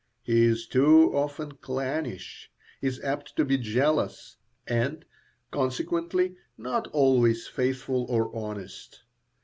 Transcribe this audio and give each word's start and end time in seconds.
He 0.23 0.45
is 0.45 0.65
too 0.65 1.15
often 1.15 1.57
clannish, 1.57 2.49
is 2.81 2.99
apt 3.03 3.35
to 3.35 3.45
be 3.45 3.59
jealous, 3.59 4.35
and 4.65 5.05
consequently 5.51 6.37
not 6.57 6.87
always 6.87 7.45
faithful 7.45 8.07
or 8.09 8.35
honest. 8.35 9.03